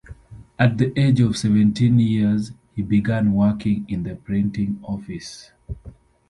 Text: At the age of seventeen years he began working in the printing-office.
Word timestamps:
At 0.57 0.79
the 0.79 0.99
age 0.99 1.19
of 1.19 1.37
seventeen 1.37 1.99
years 1.99 2.53
he 2.75 2.81
began 2.81 3.33
working 3.33 3.85
in 3.87 4.01
the 4.01 4.15
printing-office. 4.15 5.51